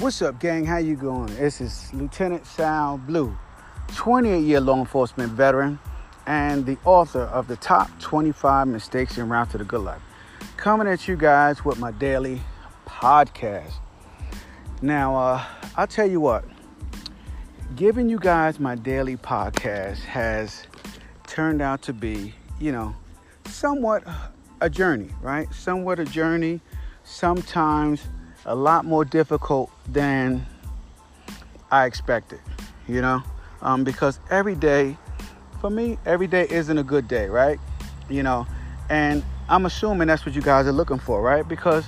[0.00, 0.64] What's up, gang?
[0.64, 1.26] How you going?
[1.36, 3.36] This is Lieutenant Sal Blue,
[3.88, 5.78] 28-year law enforcement veteran
[6.24, 10.00] and the author of the top 25 mistakes in route to the good life.
[10.56, 12.40] Coming at you guys with my daily
[12.86, 13.72] podcast.
[14.80, 15.44] Now, uh,
[15.76, 16.46] I'll tell you what,
[17.76, 20.66] giving you guys my daily podcast has
[21.26, 22.96] turned out to be, you know,
[23.44, 24.02] somewhat
[24.62, 25.52] a journey, right?
[25.52, 26.62] Somewhat a journey.
[27.04, 28.00] Sometimes
[28.44, 30.46] a lot more difficult than
[31.70, 32.40] I expected,
[32.88, 33.22] you know,
[33.62, 34.96] um, because every day,
[35.60, 37.58] for me, every day isn't a good day, right?
[38.08, 38.46] You know,
[38.88, 41.46] and I'm assuming that's what you guys are looking for, right?
[41.46, 41.84] Because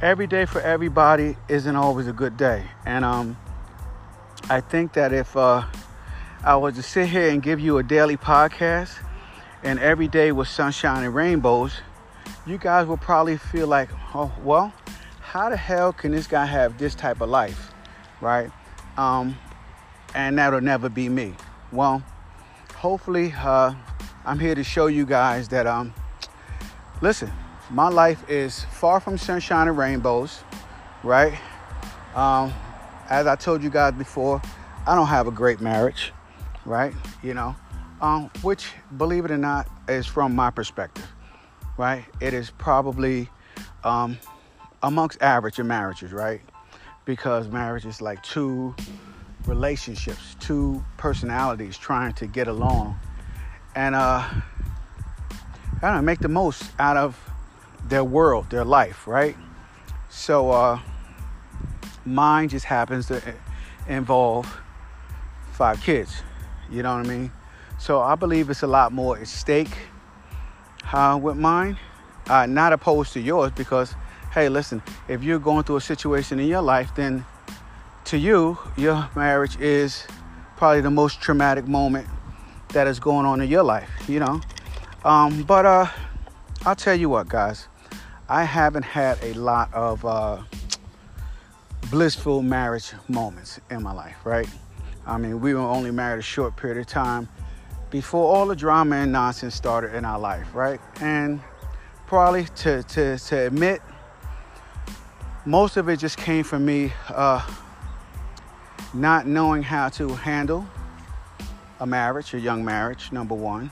[0.00, 3.36] every day for everybody isn't always a good day, and um,
[4.48, 5.64] I think that if uh,
[6.44, 8.96] I was to sit here and give you a daily podcast,
[9.62, 11.74] and every day was sunshine and rainbows,
[12.46, 14.72] you guys will probably feel like, oh well
[15.30, 17.70] how the hell can this guy have this type of life,
[18.20, 18.50] right?
[18.96, 19.38] Um,
[20.12, 21.34] and that'll never be me.
[21.70, 22.02] Well,
[22.74, 23.72] hopefully, uh,
[24.24, 25.94] I'm here to show you guys that, um,
[27.00, 27.30] listen,
[27.70, 30.42] my life is far from sunshine and rainbows,
[31.04, 31.38] right?
[32.16, 32.52] Um,
[33.08, 34.42] as I told you guys before,
[34.84, 36.12] I don't have a great marriage,
[36.64, 36.92] right?
[37.22, 37.54] You know,
[38.00, 41.06] um, which, believe it or not, is from my perspective,
[41.78, 42.04] right?
[42.20, 43.28] It is probably
[43.84, 44.18] um,
[44.82, 46.40] amongst average in marriages, right?
[47.04, 48.74] Because marriage is like two
[49.46, 52.98] relationships, two personalities trying to get along,
[53.74, 54.40] and uh, I
[55.80, 57.18] don't know, make the most out of
[57.88, 59.36] their world, their life, right?
[60.10, 60.80] So uh,
[62.04, 63.22] mine just happens to
[63.88, 64.60] involve
[65.52, 66.22] five kids.
[66.70, 67.32] You know what I mean?
[67.78, 69.76] So I believe it's a lot more at stake
[70.92, 71.78] uh, with mine,
[72.28, 73.94] uh, not opposed to yours because
[74.32, 77.24] hey, listen, if you're going through a situation in your life, then
[78.04, 80.06] to you, your marriage is
[80.56, 82.06] probably the most traumatic moment
[82.68, 84.40] that is going on in your life, you know.
[85.04, 85.86] Um, but uh,
[86.64, 87.66] I'll tell you what, guys,
[88.28, 90.42] I haven't had a lot of uh,
[91.90, 94.48] blissful marriage moments in my life, right?
[95.06, 97.28] I mean, we were only married a short period of time
[97.90, 100.80] before all the drama and nonsense started in our life, right?
[101.00, 101.40] And
[102.06, 103.80] probably to, to, to admit
[105.46, 107.46] most of it just came from me uh,
[108.92, 110.66] not knowing how to handle
[111.80, 113.70] a marriage, a young marriage, number one.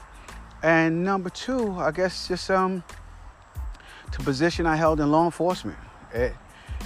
[0.62, 2.82] And number two, I guess just um,
[4.16, 5.78] the position I held in law enforcement.
[6.12, 6.34] It,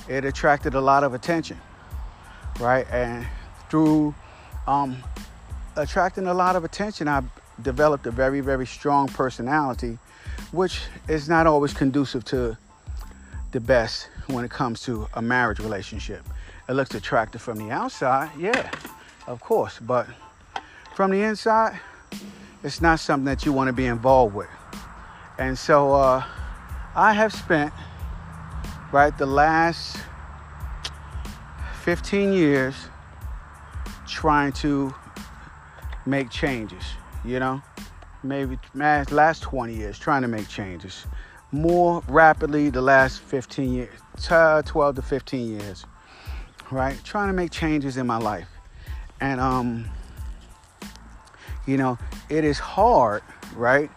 [0.09, 1.59] it attracted a lot of attention,
[2.59, 2.87] right?
[2.91, 3.27] And
[3.71, 4.15] through
[4.67, 4.97] um,
[5.77, 7.23] attracting a lot of attention, I
[7.63, 9.99] developed a very, very strong personality,
[10.51, 12.57] which is not always conducive to
[13.53, 16.25] the best when it comes to a marriage relationship.
[16.69, 18.71] It looks attractive from the outside, yeah,
[19.27, 20.07] of course, but
[20.95, 21.79] from the inside,
[22.63, 24.49] it's not something that you want to be involved with.
[25.39, 26.25] And so uh,
[26.95, 27.73] I have spent,
[28.93, 29.97] right, the last
[31.83, 32.75] 15 years
[34.07, 34.95] trying to
[36.07, 36.85] make changes,
[37.25, 37.63] you know?
[38.23, 41.07] Maybe last 20 years trying to make changes
[41.53, 43.91] more rapidly the last 15 years,
[44.27, 45.85] 12 to 15 years,
[46.71, 46.99] right?
[47.05, 48.49] Trying to make changes in my life.
[49.21, 49.85] And, um,
[51.67, 51.99] you know,
[52.31, 53.23] it is hard,
[53.55, 53.91] right?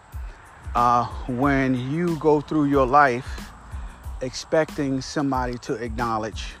[0.74, 3.50] Uh, when you go through your life
[4.20, 6.52] expecting somebody to acknowledge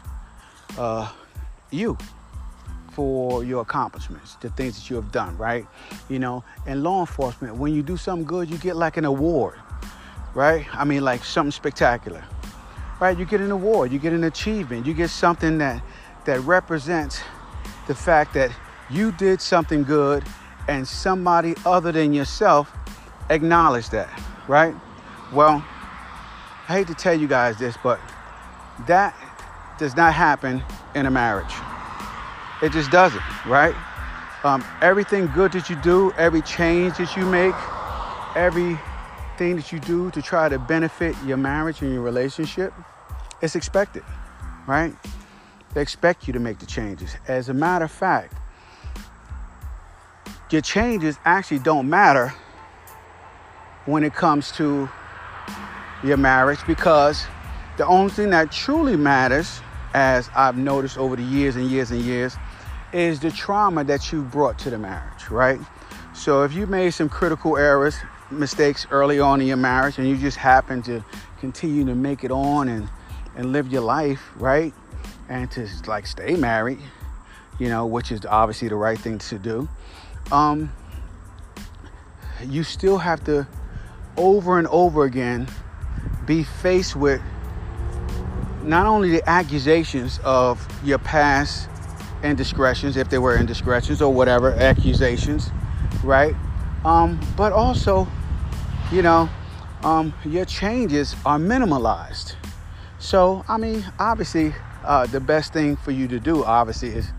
[0.78, 1.10] uh,
[1.70, 1.96] you
[2.92, 5.66] for your accomplishments, the things that you have done, right?
[6.08, 9.58] You know, in law enforcement, when you do something good, you get like an award
[10.36, 10.66] right?
[10.74, 12.22] I mean, like something spectacular,
[13.00, 13.18] right?
[13.18, 15.82] You get an award, you get an achievement, you get something that
[16.26, 17.22] that represents
[17.86, 18.50] the fact that
[18.90, 20.22] you did something good
[20.68, 22.70] and somebody other than yourself
[23.30, 24.10] acknowledged that,
[24.46, 24.74] right?
[25.32, 25.64] Well,
[26.68, 27.98] I hate to tell you guys this, but
[28.86, 29.16] that
[29.78, 30.62] does not happen
[30.94, 31.54] in a marriage.
[32.62, 33.74] It just doesn't, right?
[34.44, 37.54] Um, everything good that you do, every change that you make,
[38.36, 38.78] every
[39.36, 42.72] thing that you do to try to benefit your marriage and your relationship,
[43.42, 44.02] it's expected,
[44.66, 44.94] right?
[45.74, 47.16] They expect you to make the changes.
[47.28, 48.34] As a matter of fact,
[50.50, 52.32] your changes actually don't matter
[53.84, 54.88] when it comes to
[56.02, 57.26] your marriage because
[57.76, 59.60] the only thing that truly matters,
[59.92, 62.36] as I've noticed over the years and years and years,
[62.92, 65.60] is the trauma that you brought to the marriage, right?
[66.14, 67.96] So if you made some critical errors
[68.30, 71.04] mistakes early on in your marriage and you just happen to
[71.40, 72.88] continue to make it on and,
[73.36, 74.72] and live your life, right?
[75.28, 76.78] and to like stay married,
[77.58, 79.68] you know, which is obviously the right thing to do.
[80.30, 80.72] Um,
[82.44, 83.46] you still have to
[84.16, 85.48] over and over again
[86.26, 87.20] be faced with
[88.62, 91.68] not only the accusations of your past
[92.22, 95.50] indiscretions, if there were indiscretions or whatever accusations,
[96.02, 96.34] right?
[96.84, 98.06] Um, but also,
[98.92, 99.28] you know,
[99.82, 102.34] um, your changes are minimalized.
[102.98, 107.12] So, I mean, obviously, uh, the best thing for you to do, obviously, is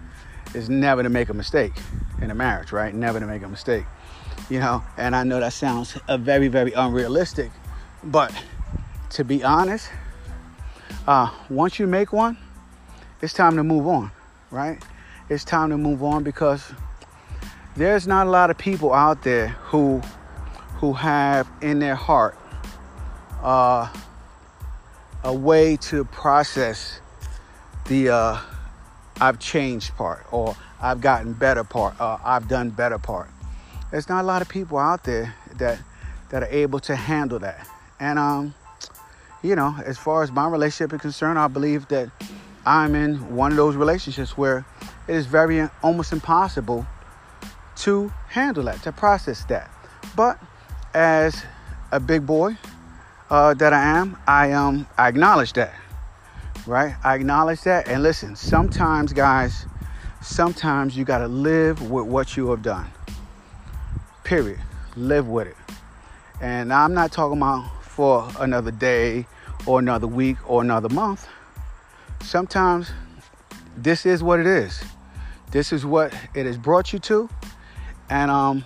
[0.53, 1.73] is never to make a mistake
[2.21, 2.93] in a marriage, right?
[2.93, 3.85] Never to make a mistake,
[4.49, 4.83] you know.
[4.97, 7.51] And I know that sounds very, very unrealistic,
[8.03, 8.33] but
[9.11, 9.89] to be honest,
[11.07, 12.37] uh, once you make one,
[13.21, 14.11] it's time to move on,
[14.51, 14.81] right?
[15.29, 16.71] It's time to move on because
[17.77, 20.01] there's not a lot of people out there who
[20.79, 22.37] who have in their heart
[23.43, 23.87] uh,
[25.23, 26.99] a way to process
[27.85, 28.37] the uh,
[29.21, 33.29] I've changed part or I've gotten better part, uh, I've done better part.
[33.91, 35.79] There's not a lot of people out there that
[36.29, 37.67] that are able to handle that.
[37.99, 38.55] And um,
[39.43, 42.09] you know, as far as my relationship is concerned, I believe that
[42.65, 44.65] I'm in one of those relationships where
[45.07, 46.85] it is very almost impossible
[47.77, 49.69] to handle that, to process that.
[50.15, 50.39] But
[50.93, 51.43] as
[51.91, 52.57] a big boy
[53.29, 55.73] uh, that I am, I um I acknowledge that,
[56.65, 56.95] right?
[57.03, 58.35] I acknowledge that, and listen.
[58.35, 59.65] Sometimes, guys,
[60.21, 62.89] sometimes you got to live with what you have done.
[64.23, 64.59] Period.
[64.95, 65.55] Live with it.
[66.41, 69.25] And I'm not talking about for another day
[69.65, 71.27] or another week or another month.
[72.21, 72.91] Sometimes
[73.75, 74.83] this is what it is.
[75.51, 77.29] This is what it has brought you to.
[78.09, 78.65] And um,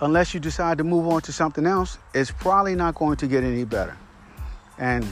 [0.00, 3.44] unless you decide to move on to something else, it's probably not going to get
[3.44, 3.96] any better.
[4.78, 5.06] And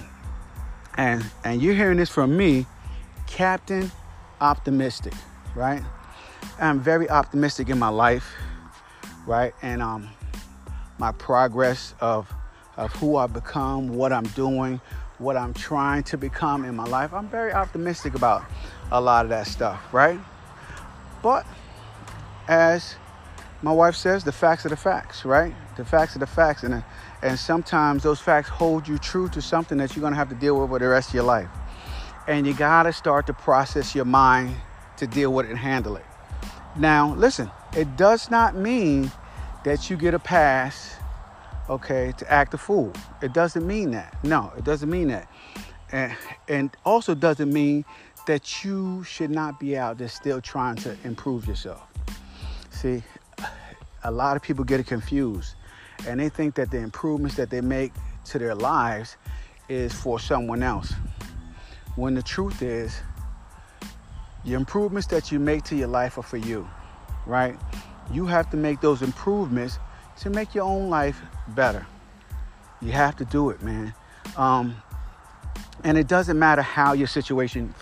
[0.96, 2.66] and and you're hearing this from me,
[3.26, 3.90] Captain
[4.40, 5.14] Optimistic,
[5.54, 5.82] right?
[6.60, 8.34] I'm very optimistic in my life,
[9.26, 9.54] right?
[9.62, 10.08] And um
[10.98, 12.32] my progress of
[12.76, 14.80] of who I've become, what I'm doing,
[15.18, 17.12] what I'm trying to become in my life.
[17.12, 18.44] I'm very optimistic about
[18.90, 20.18] a lot of that stuff, right?
[21.22, 21.46] But
[22.48, 22.96] as
[23.62, 25.54] my wife says, the facts are the facts, right?
[25.76, 26.82] The facts are the facts, and
[27.22, 30.60] and sometimes those facts hold you true to something that you're gonna have to deal
[30.60, 31.48] with for the rest of your life.
[32.26, 34.56] And you gotta start to process your mind
[34.96, 36.04] to deal with it and handle it.
[36.76, 39.12] Now, listen, it does not mean
[39.64, 40.96] that you get a pass
[41.68, 42.92] okay, to act a fool.
[43.20, 44.16] It doesn't mean that.
[44.22, 45.28] No, it doesn't mean that.
[45.90, 46.16] And,
[46.48, 47.84] and also doesn't mean
[48.26, 51.91] that you should not be out there still trying to improve yourself.
[52.82, 53.00] See,
[54.02, 55.54] a lot of people get it confused
[56.08, 57.92] and they think that the improvements that they make
[58.24, 59.16] to their lives
[59.68, 60.92] is for someone else.
[61.94, 62.98] When the truth is,
[64.42, 66.68] your improvements that you make to your life are for you,
[67.24, 67.56] right?
[68.10, 69.78] You have to make those improvements
[70.18, 71.22] to make your own life
[71.54, 71.86] better.
[72.80, 73.94] You have to do it, man.
[74.36, 74.74] Um,
[75.84, 77.76] and it doesn't matter how your situation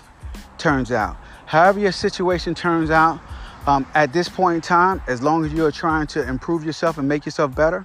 [0.58, 1.16] turns out.
[1.46, 3.18] However, your situation turns out
[3.66, 7.08] um, at this point in time, as long as you're trying to improve yourself and
[7.08, 7.84] make yourself better,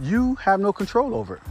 [0.00, 1.42] you have no control over it.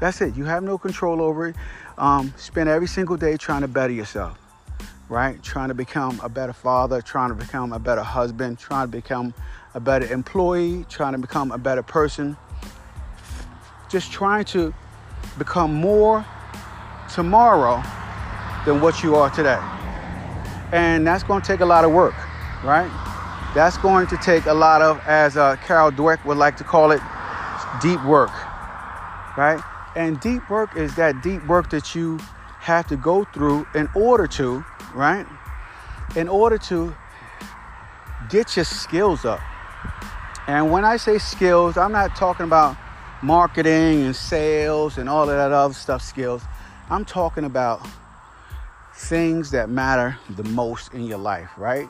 [0.00, 0.34] That's it.
[0.34, 1.56] You have no control over it.
[1.98, 4.38] Um, spend every single day trying to better yourself,
[5.10, 5.42] right?
[5.42, 9.34] Trying to become a better father, trying to become a better husband, trying to become
[9.74, 12.36] a better employee, trying to become a better person,
[13.90, 14.72] just trying to
[15.36, 16.24] become more
[17.12, 17.82] tomorrow
[18.64, 19.60] than what you are today.
[20.72, 22.14] And that's going to take a lot of work,
[22.62, 22.90] right?
[23.54, 26.92] That's going to take a lot of, as uh, Carol Dweck would like to call
[26.92, 27.00] it,
[27.80, 28.30] deep work,
[29.36, 29.60] right?
[29.96, 32.18] And deep work is that deep work that you
[32.60, 34.64] have to go through in order to,
[34.94, 35.26] right?
[36.16, 36.94] In order to
[38.28, 39.40] get your skills up,
[40.46, 42.76] and when I say skills, I'm not talking about
[43.22, 46.42] marketing and sales and all of that other stuff skills.
[46.88, 47.86] I'm talking about
[48.94, 51.88] things that matter the most in your life, right?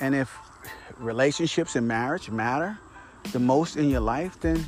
[0.00, 0.36] And if
[0.98, 2.78] relationships and marriage matter
[3.32, 4.64] the most in your life, then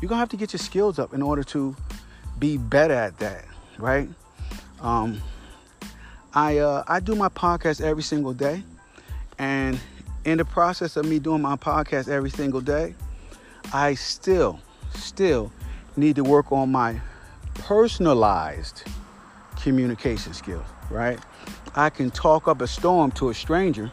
[0.00, 1.76] you're gonna have to get your skills up in order to
[2.38, 3.44] be better at that,
[3.78, 4.08] right?
[4.80, 5.20] Um,
[6.34, 8.64] I uh, I do my podcast every single day,
[9.38, 9.78] and
[10.24, 12.94] in the process of me doing my podcast every single day,
[13.72, 14.60] I still,
[14.94, 15.52] still
[15.96, 17.00] need to work on my
[17.54, 18.82] personalized
[19.60, 21.18] communication skills, right?
[21.74, 23.90] I can talk up a storm to a stranger,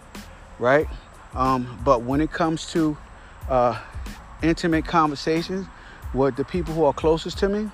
[0.59, 0.87] right?
[1.33, 2.97] Um, but when it comes to
[3.49, 3.79] uh,
[4.43, 5.65] intimate conversations
[6.13, 7.69] with the people who are closest to me,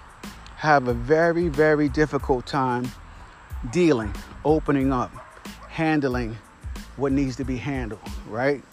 [0.58, 2.90] have a very, very difficult time
[3.72, 4.14] dealing,
[4.44, 5.12] opening up,
[5.70, 6.38] handling
[6.98, 8.64] what needs to be handled, right?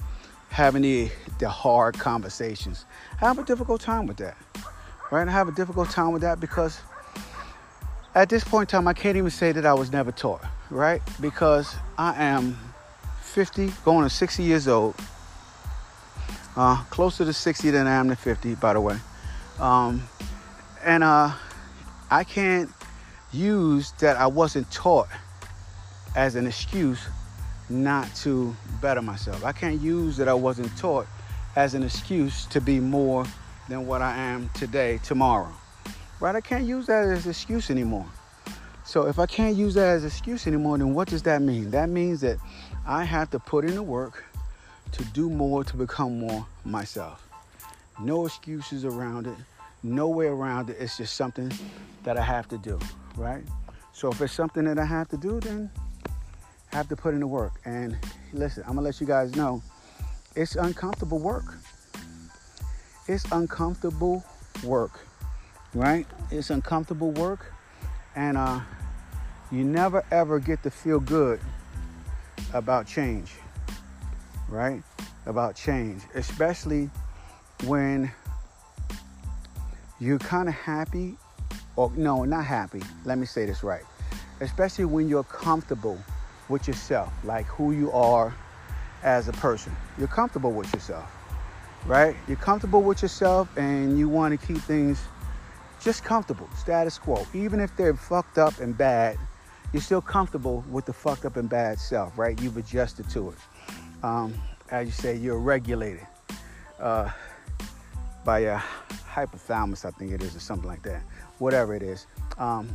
[0.50, 2.84] Having the, the hard conversations.
[3.20, 4.36] I have a difficult time with that,
[5.10, 5.26] right?
[5.26, 6.80] I have a difficult time with that because
[8.14, 11.02] at this point in time, I can't even say that I was never taught, right?
[11.20, 12.56] Because I am
[13.32, 14.94] 50, going to 60 years old,
[16.54, 18.98] uh, closer to 60 than I am to 50, by the way.
[19.58, 20.02] Um,
[20.84, 21.32] and uh,
[22.10, 22.68] I can't
[23.32, 25.08] use that I wasn't taught
[26.14, 27.00] as an excuse
[27.70, 29.42] not to better myself.
[29.46, 31.06] I can't use that I wasn't taught
[31.56, 33.24] as an excuse to be more
[33.70, 35.52] than what I am today, tomorrow.
[36.20, 36.36] Right?
[36.36, 38.06] I can't use that as an excuse anymore.
[38.84, 41.70] So if I can't use that as an excuse anymore, then what does that mean?
[41.70, 42.38] That means that
[42.86, 44.24] I have to put in the work
[44.92, 47.28] to do more to become more myself.
[48.00, 49.36] No excuses around it,
[49.84, 50.76] no way around it.
[50.80, 51.52] It's just something
[52.02, 52.80] that I have to do,
[53.16, 53.44] right?
[53.92, 55.70] So if it's something that I have to do, then
[56.72, 57.60] I have to put in the work.
[57.64, 57.96] And
[58.32, 59.62] listen, I'm gonna let you guys know
[60.34, 61.54] it's uncomfortable work.
[63.06, 64.24] It's uncomfortable
[64.64, 65.06] work,
[65.72, 66.06] right?
[66.32, 67.52] It's uncomfortable work,
[68.16, 68.60] and uh,
[69.52, 71.40] you never ever get to feel good
[72.52, 73.32] about change,
[74.48, 74.82] right?
[75.26, 76.90] About change, especially
[77.64, 78.10] when
[80.00, 81.16] you're kind of happy,
[81.76, 82.82] or no, not happy.
[83.04, 83.84] Let me say this right.
[84.40, 85.98] Especially when you're comfortable
[86.48, 88.34] with yourself, like who you are
[89.02, 89.74] as a person.
[89.98, 91.10] You're comfortable with yourself,
[91.86, 92.16] right?
[92.26, 95.02] You're comfortable with yourself and you want to keep things
[95.80, 97.26] just comfortable, status quo.
[97.34, 99.18] Even if they're fucked up and bad,
[99.72, 102.40] you're still comfortable with the fucked up and bad self, right?
[102.40, 103.36] You've adjusted to it.
[104.04, 104.34] Um,
[104.70, 106.06] as you say, you're regulated
[106.78, 107.10] uh,
[108.24, 108.62] by your
[109.12, 111.02] hypothalamus, I think it is, or something like that.
[111.38, 112.06] Whatever it is.
[112.38, 112.74] Um,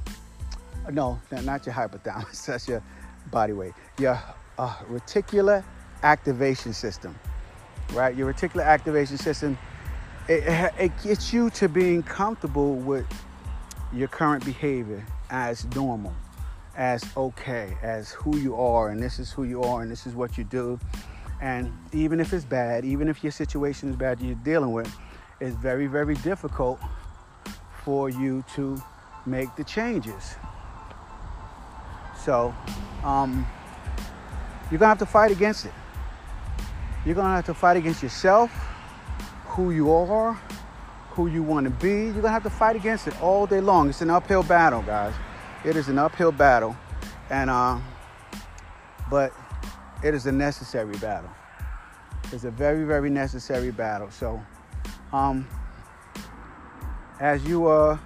[0.92, 2.46] no, not your hypothalamus.
[2.48, 2.84] That's your
[3.32, 3.74] body weight.
[4.00, 4.20] Your
[4.58, 5.64] uh, reticular
[6.04, 7.18] activation system,
[7.94, 8.16] right?
[8.16, 9.58] Your reticular activation system,
[10.28, 13.06] it, it gets you to being comfortable with
[13.94, 16.14] your current behavior as normal,
[16.78, 20.14] as okay, as who you are, and this is who you are, and this is
[20.14, 20.80] what you do.
[21.42, 24.96] And even if it's bad, even if your situation is bad you're dealing with,
[25.40, 26.80] it's very, very difficult
[27.84, 28.82] for you to
[29.26, 30.36] make the changes.
[32.24, 32.54] So,
[33.04, 33.48] um,
[34.70, 35.74] you're gonna have to fight against it.
[37.06, 38.52] You're gonna have to fight against yourself,
[39.46, 40.34] who you are,
[41.12, 42.06] who you want to be.
[42.06, 43.90] You're gonna have to fight against it all day long.
[43.90, 45.14] It's an uphill battle, guys.
[45.66, 46.76] It is an uphill battle,
[47.30, 47.80] and uh,
[49.10, 49.34] but
[50.04, 51.30] it is a necessary battle.
[52.32, 54.12] It's a very, very necessary battle.
[54.12, 54.42] So,
[55.14, 55.48] um,
[57.20, 57.98] as you uh,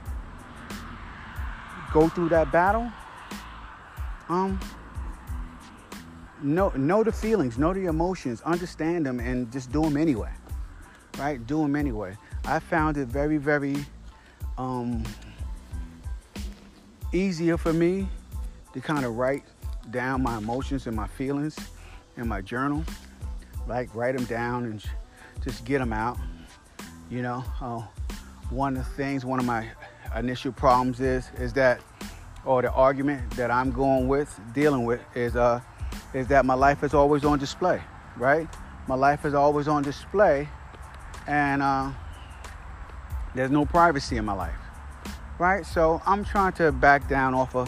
[1.91, 2.91] go through that battle,
[4.29, 4.59] um,
[6.41, 10.31] know know the feelings, know the emotions, understand them, and just do them anyway.
[11.17, 11.45] Right?
[11.45, 12.15] Do them anyway.
[12.45, 13.85] I found it very, very
[14.57, 15.03] um,
[17.13, 18.07] easier for me
[18.73, 19.43] to kind of write
[19.89, 21.57] down my emotions and my feelings
[22.17, 22.83] in my journal.
[23.67, 24.83] Like write them down and
[25.43, 26.17] just get them out.
[27.09, 27.81] You know, uh,
[28.49, 29.67] one of the things, one of my
[30.15, 31.81] initial problems is is that,
[32.45, 35.61] or the argument that I'm going with, dealing with, is uh,
[36.13, 37.81] is that my life is always on display,
[38.17, 38.47] right?
[38.87, 40.47] My life is always on display,
[41.27, 41.91] and uh,
[43.35, 44.55] there's no privacy in my life,
[45.41, 45.65] right?
[45.65, 47.67] So I'm trying to back down off of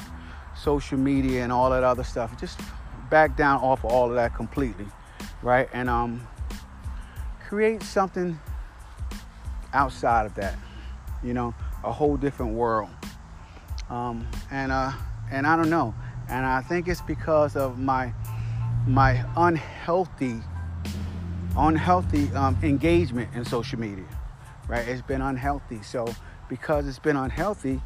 [0.55, 2.39] social media and all that other stuff.
[2.39, 2.59] Just
[3.09, 4.85] back down off of all of that completely,
[5.41, 5.67] right?
[5.73, 6.25] And um,
[7.47, 8.39] create something
[9.73, 10.55] outside of that,
[11.23, 12.91] you know, a whole different world.
[13.89, 14.91] Um, and uh,
[15.31, 15.95] and I don't know,
[16.29, 18.13] and I think it's because of my
[18.85, 20.41] my unhealthy
[21.57, 24.05] unhealthy um, engagement in social media
[24.67, 26.07] right it's been unhealthy so
[26.53, 27.81] because it's been unhealthy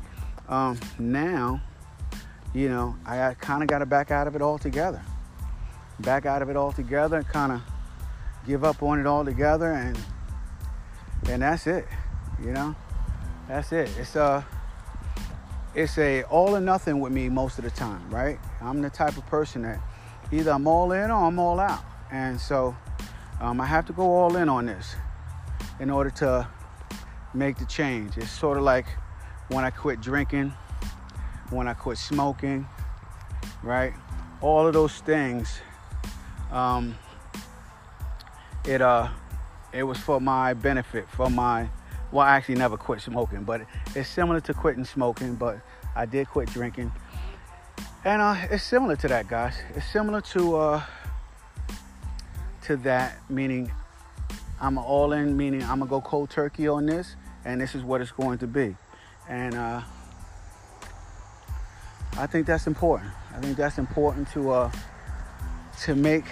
[0.49, 1.61] um, now
[2.53, 5.01] you know i kind of got to back out of it altogether.
[6.01, 7.61] Back out of it altogether kind of
[8.45, 9.97] give up on it altogether and
[11.29, 11.87] and that's it
[12.43, 12.75] you know?
[13.47, 13.89] That's it.
[13.97, 14.43] It's a uh,
[15.73, 18.37] it's a all or nothing with me most of the time right?
[18.59, 19.79] I'm the type of person that
[20.33, 21.85] either I'm all in or I'm all out.
[22.11, 22.75] And so
[23.39, 24.95] um, I have to go all in on this
[25.79, 26.47] in order to
[27.37, 28.17] make the change.
[28.17, 28.85] It's sort of like
[29.49, 30.53] when I quit drinking,
[31.49, 32.67] when I quit smoking,
[33.63, 33.93] right?
[34.41, 35.59] All of those things,
[36.51, 36.95] um,
[38.65, 39.09] it uh,
[39.71, 41.69] it was for my benefit, for my.
[42.11, 43.61] Well, I actually never quit smoking, but
[43.95, 45.35] it's similar to quitting smoking.
[45.35, 45.59] But
[45.95, 46.91] I did quit drinking
[48.05, 49.55] And uh, it's similar to that, guys.
[49.75, 50.83] It's similar to uh,
[52.63, 53.71] to that, meaning
[54.61, 57.15] I'm all in, meaning I'm gonna go cold turkey on this,
[57.47, 58.75] and this is what it's going to be.
[59.29, 59.81] And uh,
[62.17, 63.09] I think that's important.
[63.33, 64.71] I think that's important to uh,
[65.83, 66.25] to make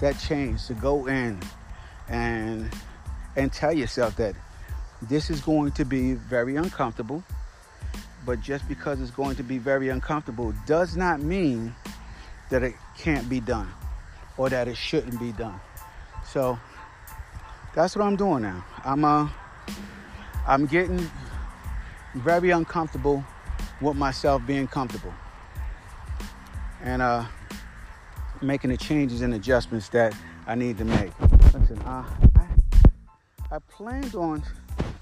[0.00, 1.40] that change, to go in
[2.08, 2.70] and
[3.36, 4.34] and tell yourself that
[5.02, 7.22] this is going to be very uncomfortable.
[8.24, 11.74] But just because it's going to be very uncomfortable does not mean
[12.48, 13.70] that it can't be done
[14.38, 15.60] or that it shouldn't be done.
[16.26, 16.58] So
[17.74, 18.64] that's what I'm doing now.
[18.82, 19.28] I'm uh
[20.46, 21.10] I'm getting
[22.14, 23.24] very uncomfortable
[23.80, 25.12] with myself being comfortable.
[26.82, 27.24] And uh
[28.44, 30.14] making the changes and adjustments that
[30.46, 31.10] I need to make.
[31.54, 32.04] Listen, uh,
[32.36, 34.42] I, I planned on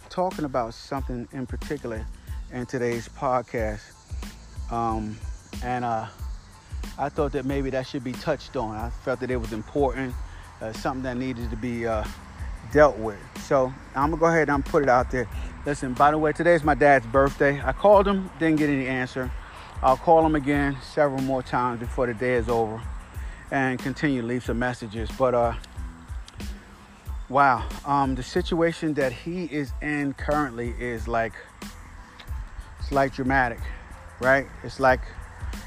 [0.08, 2.06] talking about something in particular
[2.52, 3.80] in today's podcast.
[4.70, 5.18] Um,
[5.62, 6.06] and uh,
[6.98, 8.76] I thought that maybe that should be touched on.
[8.76, 10.14] I felt that it was important,
[10.60, 12.04] uh, something that needed to be uh,
[12.72, 13.18] dealt with.
[13.42, 15.28] So I'm gonna go ahead and put it out there.
[15.66, 17.60] Listen, by the way, today's my dad's birthday.
[17.62, 19.30] I called him, didn't get any answer.
[19.82, 22.80] I'll call him again several more times before the day is over
[23.50, 25.10] and continue to leave some messages.
[25.18, 25.54] But uh,
[27.28, 31.32] wow, um, the situation that he is in currently is like
[32.78, 33.60] it's like dramatic,
[34.20, 34.46] right?
[34.62, 35.00] It's like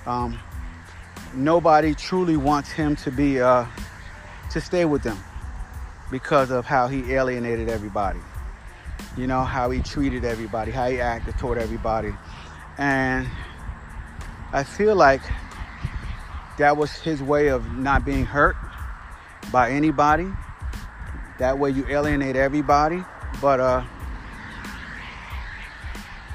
[0.06, 0.40] um,
[1.34, 3.66] nobody truly wants him to be uh,
[4.52, 5.18] to stay with them
[6.12, 8.20] because of how he alienated everybody.
[9.18, 12.14] You know how he treated everybody, how he acted toward everybody,
[12.78, 13.28] and
[14.52, 15.22] I feel like
[16.58, 18.56] that was his way of not being hurt
[19.52, 20.28] by anybody.
[21.40, 23.04] That way you alienate everybody.
[23.42, 23.84] But uh,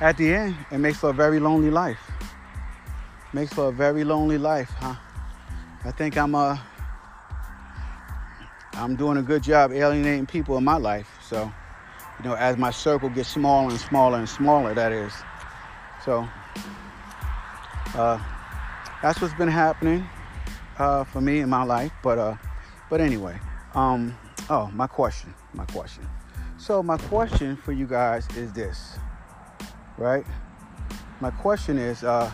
[0.00, 1.98] at the end, it makes for a very lonely life.
[3.32, 4.96] Makes for a very lonely life, huh?
[5.84, 6.58] I think I'm uh
[8.74, 11.08] I'm doing a good job alienating people in my life.
[11.22, 11.52] So,
[12.18, 15.12] you know, as my circle gets smaller and smaller and smaller, that is.
[16.04, 16.26] So,
[17.94, 18.18] uh,
[19.02, 20.06] that's what's been happening
[20.78, 21.92] uh, for me in my life.
[22.02, 22.36] But uh,
[22.88, 23.38] but anyway,
[23.74, 24.16] um,
[24.48, 26.06] oh, my question, my question.
[26.58, 28.98] So my question for you guys is this,
[29.96, 30.26] right?
[31.20, 32.30] My question is, uh,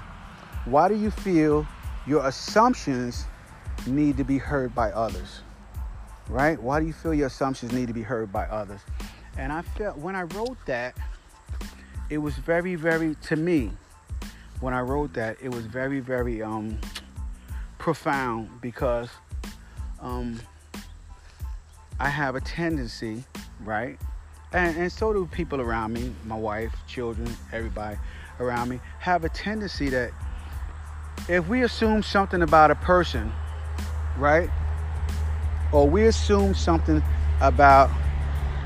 [0.64, 1.66] why do you feel
[2.06, 3.26] your assumptions
[3.86, 5.42] need to be heard by others?
[6.28, 6.60] Right?
[6.60, 8.80] Why do you feel your assumptions need to be heard by others?
[9.38, 10.96] And I felt when I wrote that,
[12.10, 13.72] it was very, very to me
[14.60, 16.78] when I wrote that, it was very, very um,
[17.78, 19.08] profound because
[20.00, 20.40] um,
[22.00, 23.24] I have a tendency,
[23.64, 23.98] right?
[24.52, 27.98] And, and so do people around me, my wife, children, everybody
[28.40, 30.12] around me, have a tendency that
[31.28, 33.32] if we assume something about a person,
[34.16, 34.48] right?
[35.76, 37.02] Or we assume something
[37.42, 37.90] about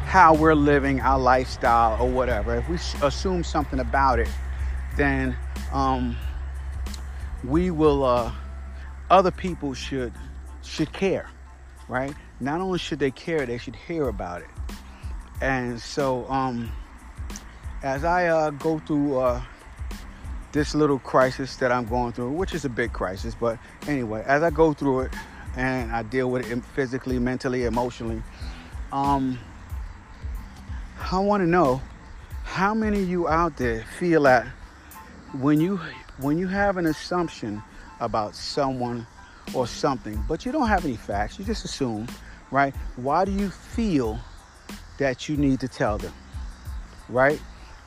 [0.05, 4.29] how we're living our lifestyle or whatever, if we assume something about it,
[4.97, 5.37] then
[5.73, 6.17] um,
[7.43, 8.31] we will, uh,
[9.11, 10.13] other people should
[10.63, 11.29] should care,
[11.89, 12.15] right?
[12.39, 14.51] Not only should they care, they should hear about it.
[15.41, 16.71] And so, um,
[17.83, 19.43] as I uh, go through uh,
[20.53, 24.45] this little crisis that I'm going through, which is a big crisis, but anyway, as
[24.45, 25.15] I go through it
[25.57, 28.23] and I deal with it physically, mentally, emotionally,
[28.93, 29.39] um,
[31.13, 31.81] I want to know
[32.45, 34.47] how many of you out there feel that
[35.39, 35.81] when you
[36.19, 37.63] when you have an assumption
[38.01, 39.07] about someone
[39.55, 42.07] or something, but you don't have any facts, you just assume,
[42.51, 42.75] right?
[42.97, 44.19] Why do you feel
[44.99, 46.13] that you need to tell them,
[47.09, 47.41] right?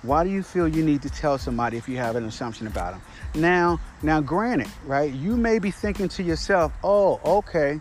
[0.04, 2.92] Why do you feel you need to tell somebody if you have an assumption about
[2.94, 3.02] them?
[3.42, 5.12] Now, now, granted, right?
[5.12, 7.80] You may be thinking to yourself, "Oh, okay,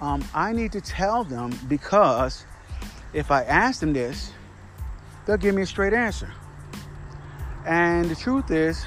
[0.00, 2.46] um, I need to tell them because
[3.12, 4.32] if I ask them this,
[5.26, 6.32] they'll give me a straight answer."
[7.66, 8.86] And the truth is,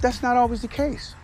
[0.00, 1.14] that's not always the case.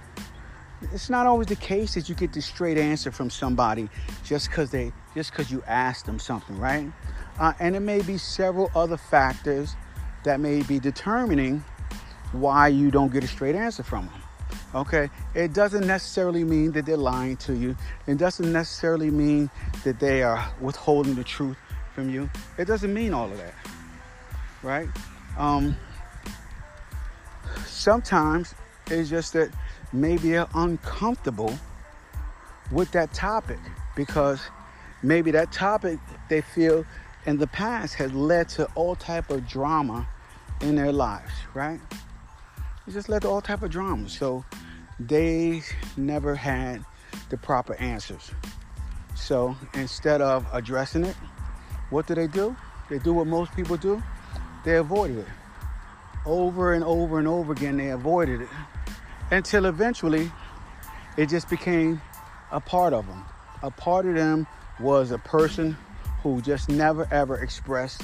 [0.93, 3.91] It's not always the case that you get the straight answer from somebody
[4.25, 6.91] just because they just because you asked them something, right?
[7.41, 9.75] Uh, and it may be several other factors
[10.25, 11.65] that may be determining
[12.33, 14.23] why you don't get a straight answer from them.
[14.75, 17.75] Okay, it doesn't necessarily mean that they're lying to you.
[18.07, 19.51] It doesn't necessarily mean
[19.83, 21.57] that they are withholding the truth
[21.95, 22.31] from you.
[22.59, 23.55] It doesn't mean all of that,
[24.63, 24.89] right?
[25.39, 25.77] Um,
[27.67, 28.55] sometimes
[28.89, 29.51] it's just that
[29.93, 31.59] maybe they're uncomfortable
[32.71, 33.59] with that topic
[33.97, 34.41] because
[35.03, 35.99] maybe that topic
[36.29, 36.85] they feel
[37.27, 40.09] in the past has led to all type of drama
[40.61, 41.81] in their lives, right?
[42.87, 44.09] It just led to all type of drama.
[44.09, 44.45] So
[44.99, 45.63] they
[45.97, 46.85] never had
[47.29, 48.31] the proper answers.
[49.15, 51.17] So instead of addressing it,
[51.91, 52.57] what do they do?
[52.89, 54.03] They do what most people do.
[54.65, 55.29] They avoided it.
[56.27, 58.49] Over and over and over again, they avoided it
[59.31, 60.31] until eventually
[61.17, 62.01] it just became
[62.51, 63.25] a part of them.
[63.63, 64.47] A part of them
[64.81, 65.77] was a person
[66.23, 68.03] who just never ever expressed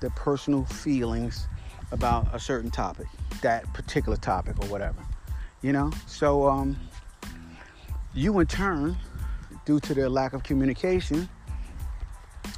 [0.00, 1.46] their personal feelings
[1.92, 3.06] about a certain topic,
[3.42, 5.02] that particular topic or whatever.
[5.62, 5.90] You know?
[6.06, 6.76] So um,
[8.14, 8.96] you in turn,
[9.66, 11.28] due to their lack of communication,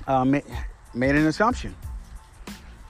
[0.06, 0.44] uh, made,
[0.94, 1.74] made an assumption,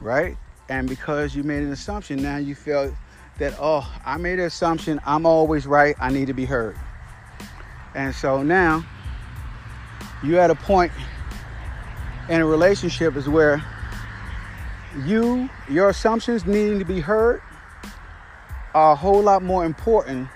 [0.00, 0.36] right?
[0.68, 2.94] And because you made an assumption, now you feel
[3.38, 6.76] that, oh, I made an assumption, I'm always right, I need to be heard.
[7.94, 8.84] And so now
[10.22, 10.92] you at a point
[12.32, 13.62] in a relationship is where
[15.04, 17.42] you, your assumptions needing to be heard
[18.72, 20.26] are a whole lot more important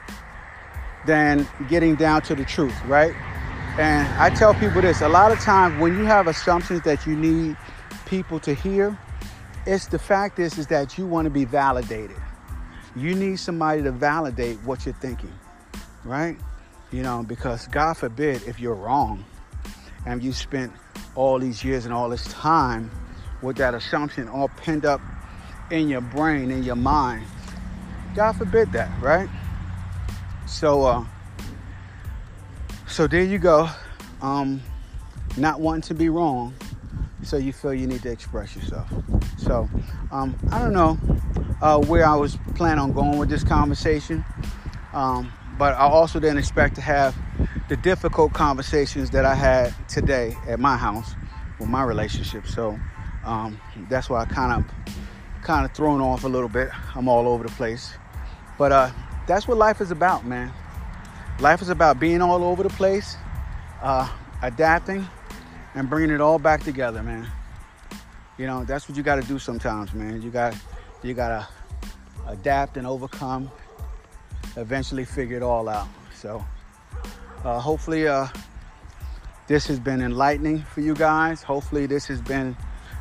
[1.07, 3.15] than getting down to the truth, right?
[3.79, 7.17] And I tell people this a lot of times when you have assumptions that you
[7.17, 7.57] need
[8.05, 8.99] people to hear,
[9.65, 12.19] it's the fact is, is that you want to be validated.
[12.95, 15.33] You need somebody to validate what you're thinking,
[16.05, 16.37] right?
[16.93, 19.25] You know, because God forbid if you're wrong
[20.05, 20.75] and you spent
[21.17, 22.91] all these years and all this time
[23.43, 25.01] with that assumption all pinned up
[25.71, 27.27] in your brain, in your mind.
[28.15, 29.29] God forbid that, right?
[30.47, 31.05] So, uh,
[32.87, 33.69] so there you go.
[34.23, 34.63] Um,
[35.37, 36.55] not wanting to be wrong,
[37.23, 38.89] so you feel you need to express yourself.
[39.39, 39.69] So,
[40.11, 40.99] um, I don't know
[41.61, 44.25] uh, where I was planning on going with this conversation,
[44.93, 47.15] um, but I also didn't expect to have
[47.69, 51.15] the difficult conversations that I had today at my house
[51.59, 52.47] with my relationship.
[52.47, 52.79] So
[53.25, 54.95] um, that's why I kind of
[55.43, 56.71] kind of thrown off a little bit.
[56.95, 57.93] I'm all over the place,
[58.59, 58.91] but uh,
[59.27, 60.53] that's what life is about, man.
[61.41, 63.17] Life is about being all over the place,
[63.83, 64.09] uh,
[64.43, 65.07] adapting,
[65.75, 67.27] and bringing it all back together, man.
[68.39, 70.23] You know, that's what you got to do sometimes, man.
[70.23, 70.55] You got
[71.03, 71.49] you got to
[72.29, 73.51] adapt and overcome.
[74.57, 75.89] Eventually, figure it all out.
[76.15, 76.45] So,
[77.47, 78.27] uh, hopefully, uh,
[79.47, 81.45] this has been enlightening for you guys.
[81.45, 82.57] Hopefully, this has been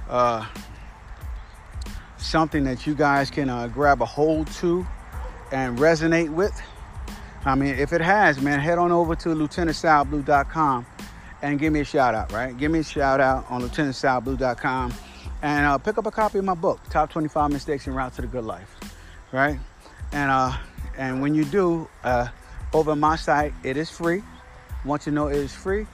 [0.07, 0.45] uh,
[2.17, 4.85] something that you guys can uh, grab a hold to
[5.51, 6.61] and resonate with.
[7.43, 10.85] I mean, if it has, man, head on over to lieutenantsalblue.com
[11.41, 12.55] and give me a shout out, right?
[12.55, 14.93] Give me a shout out on lieutenantsalblue.com
[15.41, 18.21] and uh, pick up a copy of my book, Top 25 Mistakes and Route to
[18.21, 18.75] the Good Life,
[19.31, 19.57] right?
[20.11, 20.55] And uh,
[20.97, 21.89] and when you do,
[22.73, 24.21] over my site, it is free.
[24.85, 25.87] Want you to know it is free,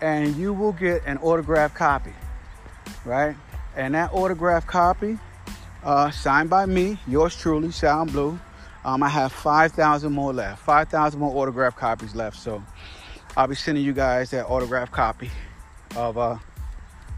[0.00, 2.12] and you will get an autographed copy,
[3.04, 3.34] right?
[3.74, 5.18] And that autographed copy,
[5.82, 8.38] uh, signed by me, yours truly, Sal Blue.
[8.84, 12.36] Um, I have 5,000 more left, 5,000 more autographed copies left.
[12.36, 12.62] So
[13.36, 15.28] I'll be sending you guys that autographed copy
[15.96, 16.38] of, uh,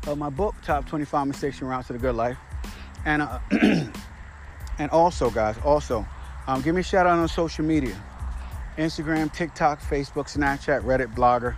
[0.07, 2.38] of my book, Top 25 Mistakes and Routes to the Good Life.
[3.05, 3.38] And, uh,
[4.79, 6.07] and also, guys, also,
[6.47, 7.97] um, give me a shout out on social media
[8.79, 11.57] Instagram, TikTok, Facebook, Snapchat, Reddit, Blogger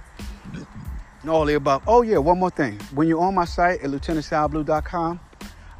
[1.22, 1.82] and all the above.
[1.86, 2.78] Oh yeah, one more thing.
[2.94, 5.20] When you're on my site at lieutenantsalblue.com,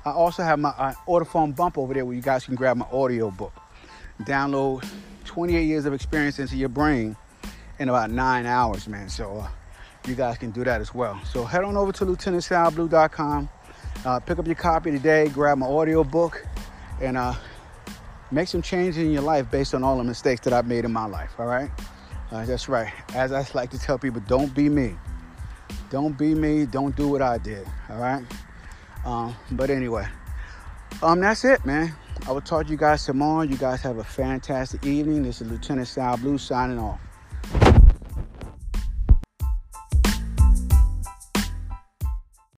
[0.05, 2.87] I also have my uh, order bump over there where you guys can grab my
[2.93, 3.53] audio book.
[4.23, 4.87] Download
[5.25, 7.17] 28 years of experience into your brain
[7.79, 9.09] in about nine hours, man.
[9.09, 9.49] So uh,
[10.07, 11.21] you guys can do that as well.
[11.25, 13.49] So head on over to lieutenantsalblue.com,
[14.05, 16.45] uh, pick up your copy today, grab my audio book,
[17.01, 17.35] and uh,
[18.31, 20.93] make some changes in your life based on all the mistakes that I've made in
[20.93, 21.33] my life.
[21.39, 21.71] All right,
[22.31, 22.93] uh, that's right.
[23.15, 24.97] As I like to tell people, don't be me.
[25.91, 26.67] Don't be me.
[26.67, 27.67] Don't do what I did.
[27.89, 28.25] All right.
[29.05, 30.07] Um, but anyway,
[31.03, 31.95] um, that's it, man.
[32.27, 33.43] I will talk to you guys tomorrow.
[33.43, 35.23] You guys have a fantastic evening.
[35.23, 37.01] This is Lieutenant Sal Blue signing off.